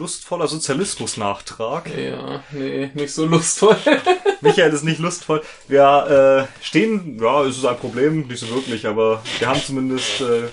[0.00, 1.90] lustvoller Sozialismus-Nachtrag.
[1.96, 3.76] Ja, nee, nicht so lustvoll.
[4.40, 5.42] Michael ist nicht lustvoll.
[5.68, 10.22] Wir äh, stehen, ja, es ist ein Problem, nicht so wirklich, aber wir haben zumindest
[10.22, 10.48] äh,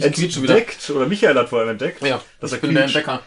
[0.00, 2.84] entdeckt, oder Michael hat vor allem entdeckt, Ja, dass er bin der.
[2.84, 3.20] Entdecker.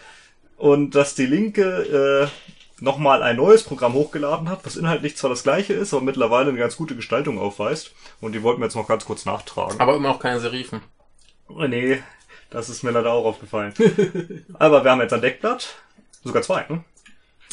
[0.58, 5.44] und dass die Linke äh, nochmal ein neues Programm hochgeladen hat, was inhaltlich zwar das
[5.44, 7.92] gleiche ist, aber mittlerweile eine ganz gute Gestaltung aufweist.
[8.22, 9.80] Und die wollten wir jetzt noch ganz kurz nachtragen.
[9.80, 10.82] Aber immer noch keine Serifen.
[11.48, 12.02] Oh, nee,
[12.50, 13.74] das ist mir leider auch aufgefallen.
[14.54, 15.76] aber wir haben jetzt ein Deckblatt,
[16.24, 16.84] sogar zwei, ne?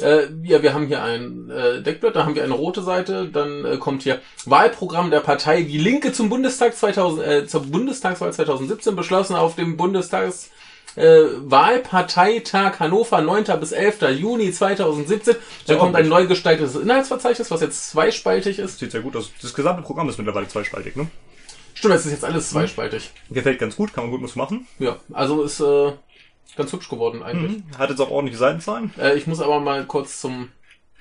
[0.00, 3.64] Äh, ja, wir haben hier ein äh, Deckblatt, da haben wir eine rote Seite, dann
[3.64, 8.96] äh, kommt hier Wahlprogramm der Partei Die Linke zum Bundestag 2000, äh, zur Bundestagswahl 2017
[8.96, 10.50] beschlossen auf dem Bundestags
[10.96, 13.44] äh, Wahlparteitag Hannover 9.
[13.60, 14.02] bis 11.
[14.18, 15.36] Juni 2017.
[15.66, 18.78] Da kommt ein neu gestaltetes Inhaltsverzeichnis, was jetzt zweispaltig ist.
[18.78, 19.30] Sieht sehr gut aus.
[19.40, 21.08] Das gesamte Programm ist mittlerweile zweispaltig, ne?
[21.82, 23.10] Stimmt, es ist jetzt alles zweispaltig.
[23.28, 24.68] Gefällt ganz gut, kann man gut was machen.
[24.78, 25.90] Ja, also ist äh,
[26.56, 27.60] ganz hübsch geworden eigentlich.
[27.76, 28.92] Hat jetzt auch ordentliche Seitenzahlen.
[28.96, 30.50] Äh, ich muss aber mal kurz zum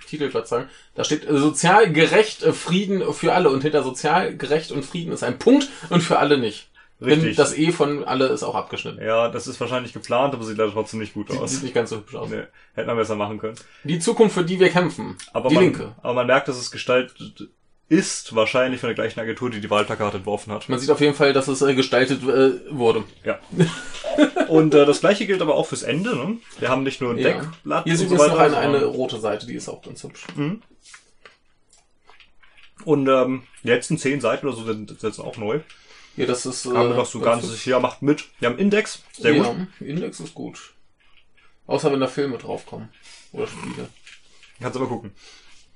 [0.07, 0.69] Titelblatt sagen.
[0.95, 5.13] Da steht äh, sozial gerecht äh, Frieden für alle und hinter sozial gerecht und Frieden
[5.13, 6.71] ist ein Punkt und für alle nicht.
[6.99, 7.35] Denn Richtig.
[7.35, 9.03] das E von alle ist auch abgeschnitten.
[9.05, 11.51] Ja, das ist wahrscheinlich geplant, aber sieht leider trotzdem nicht gut aus.
[11.51, 12.31] sieht nicht ganz so hübsch aus.
[12.31, 12.41] Nee,
[12.73, 13.55] hätte man besser machen können.
[13.83, 15.15] Die Zukunft, für die wir kämpfen.
[15.31, 15.95] Aber die man, Linke.
[16.01, 17.49] Aber man merkt, dass es gestaltet
[17.91, 20.69] ist, wahrscheinlich von der gleichen Agentur, die die Wahlplakate entworfen hat.
[20.69, 23.03] Man sieht auf jeden Fall, dass es äh, gestaltet äh, wurde.
[23.25, 23.39] Ja.
[24.47, 26.15] Und äh, das gleiche gilt aber auch fürs Ende.
[26.15, 26.37] Ne?
[26.59, 27.33] Wir haben nicht nur ein Ja.
[27.33, 30.25] Deckblatt Hier so übrigens noch eine, eine rote Seite, die ist auch ganz hübsch.
[32.85, 35.59] Und ähm, die letzten zehn Seiten oder so sind jetzt auch neu.
[36.15, 36.65] Hier, das ist.
[36.65, 37.67] Äh, Haben wir noch so ganz, hübsch.
[37.67, 38.25] ja, macht mit.
[38.39, 39.67] Wir haben Index, sehr ja, gut.
[39.81, 40.73] Index ist gut.
[41.67, 42.87] Außer wenn da Filme draufkommen.
[43.33, 43.89] Oder Spiele.
[44.61, 45.11] Kannst aber gucken.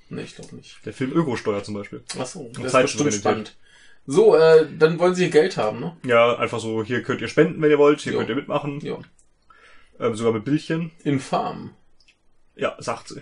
[0.10, 0.78] Nee, ich glaube nicht.
[0.86, 2.04] Der Film Ökosteuer zum Beispiel.
[2.20, 3.56] Achso, das ist bestimmt spannend.
[4.08, 5.98] So, äh, dann wollen sie Geld haben, ne?
[6.06, 8.20] Ja, einfach so, hier könnt ihr spenden, wenn ihr wollt, hier Jo.
[8.20, 8.80] könnt ihr mitmachen.
[8.82, 9.00] Ja.
[10.00, 10.92] Ähm, sogar mit Bildchen.
[11.04, 11.74] Infam.
[12.56, 13.22] Ja, sagt sie.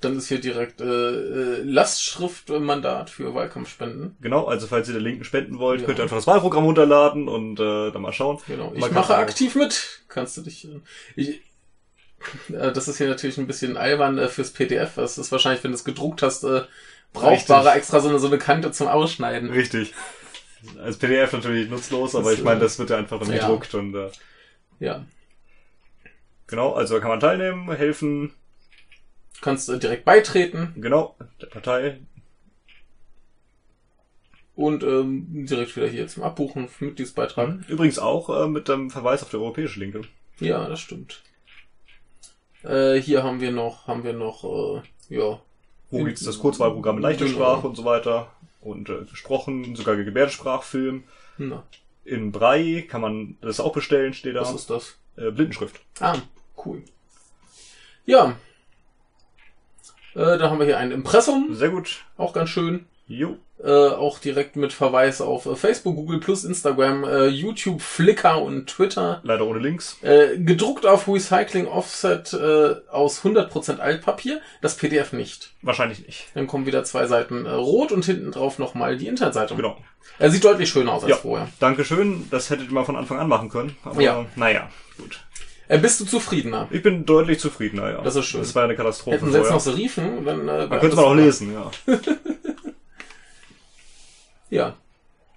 [0.00, 4.16] Dann ist hier direkt äh, äh, Lastschriftmandat für Wahlkampfspenden.
[4.20, 5.86] Genau, also falls ihr der Linken spenden wollt, Ja.
[5.86, 8.38] könnt ihr einfach das Wahlprogramm runterladen und äh, dann mal schauen.
[8.46, 8.72] Genau.
[8.76, 10.02] Ich mache aktiv mit.
[10.08, 10.66] Kannst du dich.
[10.68, 10.80] äh,
[11.16, 11.40] Ich,
[12.48, 14.94] das ist hier natürlich ein bisschen albern äh, fürs PDF.
[14.96, 16.62] Das ist wahrscheinlich, wenn du es gedruckt hast, äh,
[17.12, 17.76] brauchbarer Richtig.
[17.78, 19.50] extra so eine, so eine Kante zum Ausschneiden.
[19.50, 19.94] Richtig.
[20.82, 23.38] Als PDF natürlich nutzlos, aber Das, ich meine, äh, das wird ja einfach dann ja.
[23.38, 24.10] gedruckt und äh,
[24.80, 25.04] Ja.
[26.48, 28.32] genau, also da kann man teilnehmen, helfen,
[29.34, 32.00] Du kannst äh, direkt beitreten genau, der Partei.
[34.56, 37.60] und ähm, direkt wieder hier zum Abbuchen, Mitgliedsbeitrag.
[37.68, 40.02] Übrigens auch äh, mit dem Verweis auf die europäische Linke.
[40.40, 41.22] Ja, das stimmt.
[42.68, 44.82] Äh, hier haben wir noch, haben wir noch, äh,
[45.14, 45.40] ja,
[45.90, 47.36] Wo gibt's das Kurzwahlprogramm in leichter Genau.
[47.38, 48.30] Sprache und so weiter.
[48.60, 51.04] Und äh, gesprochen, sogar Gebärdensprachfilm.
[51.38, 51.62] na,
[52.04, 54.42] In Brei kann man das auch bestellen, steht da.
[54.42, 54.98] was ist das?
[55.16, 55.80] Äh, Blindenschrift.
[56.00, 56.16] Ah,
[56.64, 56.82] cool.
[58.04, 58.36] Ja.
[60.14, 62.04] Äh, da haben wir hier ein Impressum, Sehr gut.
[62.16, 62.86] auch ganz schön.
[63.08, 63.36] Jo.
[63.60, 68.68] Äh, auch direkt mit Verweis auf äh, Facebook, Google Plus, Instagram, äh, YouTube, Flickr und
[68.68, 69.20] Twitter.
[69.24, 69.96] Leider ohne Links.
[70.02, 75.54] Äh, gedruckt auf Recycling Offset äh, aus 100% Altpapier, das PDF nicht.
[75.62, 76.26] Wahrscheinlich nicht.
[76.34, 79.56] Dann kommen wieder zwei Seiten äh, rot und hinten drauf nochmal die Internetseite.
[79.56, 79.76] Genau.
[80.20, 81.16] Er sieht deutlich schöner aus als Ja.
[81.16, 81.48] vorher.
[81.58, 82.28] Dankeschön.
[82.30, 83.76] Das hättet ihr mal von Anfang an machen können.
[83.82, 84.26] Aber Ja.
[84.36, 85.18] naja, gut.
[85.82, 86.66] Bist du zufriedener?
[86.70, 88.00] Ich bin deutlich zufriedener, ja.
[88.02, 88.40] Das ist schön.
[88.40, 91.14] Das war eine Katastrophe Hätten sie jetzt noch Serifen, dann äh, Man könnte mal auch
[91.14, 91.70] lesen, ja.
[94.50, 94.76] Ja.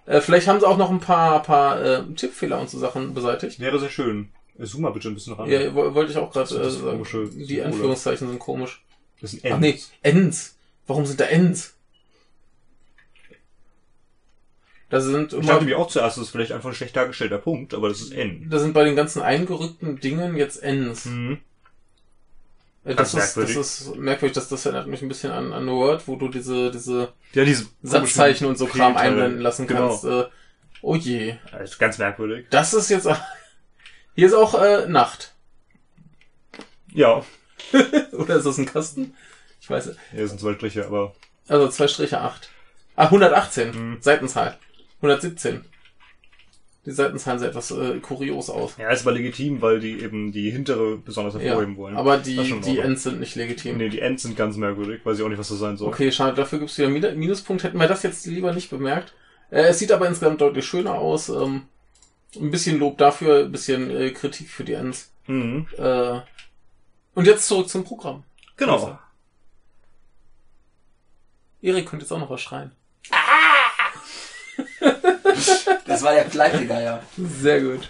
[0.05, 3.61] Äh, vielleicht haben sie auch noch ein paar, paar äh, Tippfehler und so Sachen beseitigt.
[3.61, 4.29] Das ist schön.
[4.57, 5.49] Zoom mal bitte ein bisschen ran.
[5.49, 7.29] Ja, wo- wollte ich auch gerade Das äh, sagen.
[7.47, 7.61] Die.
[7.61, 8.83] Anführungszeichen sind komisch.
[9.21, 9.61] Das sind Ach Ns.
[10.03, 10.55] nee, Ns.
[10.87, 11.73] Warum sind da Ns?
[14.89, 17.37] Da sind Ich immer, dachte mir auch zuerst, das ist vielleicht einfach ein schlecht dargestellter
[17.37, 18.47] Punkt, aber das ist N.
[18.49, 21.05] da sind bei den ganzen eingerückten Dingen jetzt Ns.
[21.05, 21.37] Mhm.
[22.83, 23.57] Ganz Das ist, das merkwürdig.
[23.57, 27.13] ist merkwürdig, das, das erinnert mich ein bisschen an, an Word, wo du diese, diese
[27.33, 29.89] Ja, diese Satzzeichen und so Kram einblenden lassen Genau.
[29.89, 30.05] kannst.
[30.05, 30.25] Äh,
[30.81, 31.35] oh je.
[31.51, 32.47] Das ist ganz merkwürdig.
[32.49, 33.07] Das ist jetzt,
[34.15, 35.33] hier ist auch äh, Nacht.
[36.93, 37.23] Ja,
[38.13, 39.13] Oder ist das ein Kasten?
[39.61, 39.99] Ich weiß nicht.
[40.11, 41.13] hier sind zwei Striche, aber
[41.47, 42.49] Also zwei Striche 8.
[42.95, 43.69] Ah, 118.
[43.71, 43.97] Mhm.
[44.01, 44.57] Seitenzahl.
[44.97, 45.63] 117.
[46.85, 48.75] Die Seitenzahlen sehen etwas äh, kurios aus.
[48.77, 51.95] ja, ist aber legitim, weil die eben die hintere besonders hervorheben wollen.
[51.95, 52.79] aber die, die.
[52.79, 53.77] Ends sind nicht legitim.
[53.77, 55.89] Nee, die Ends sind ganz merkwürdig, weiß ich auch nicht, was das sein soll.
[55.89, 57.63] Okay, schade, dafür gibt's wieder Min- Minuspunkt.
[57.63, 59.13] Hätten wir das jetzt lieber nicht bemerkt.
[59.51, 61.29] Äh, es sieht aber insgesamt deutlich schöner aus.
[61.29, 61.63] Ähm,
[62.35, 65.11] ein bisschen Lob dafür, ein bisschen äh, Kritik für die Ends.
[65.27, 65.67] Mhm.
[65.77, 66.19] Äh,
[67.13, 68.23] und jetzt zurück zum Programm.
[68.57, 68.73] Genau.
[68.73, 68.97] Also.
[71.61, 72.71] Erik könnte jetzt auch noch was schreien.
[75.91, 77.01] Das war der Pleitegeier.
[77.17, 77.89] Sehr gut.